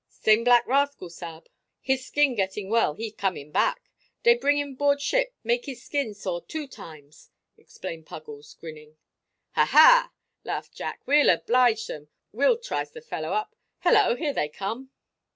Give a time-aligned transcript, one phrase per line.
[0.09, 1.45] "Same black rascal, sa'b.
[1.79, 3.91] His skin getting well, he coming back.
[4.23, 8.97] Dey bring him 'board ship, make his skin sore two times," explained Puggles, grinning.
[9.51, 10.11] "Ha, ha!"
[10.43, 11.03] laughed Jack.
[11.05, 12.07] "We'll oblige 'em!
[12.31, 13.55] We'll trice the fellow up!
[13.83, 14.89] Hullo, here they come!"